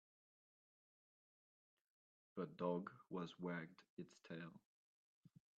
The 2.35 2.47
dog 2.47 2.89
was 3.11 3.39
wagged 3.39 3.83
its 3.99 4.17
tail. 4.27 4.49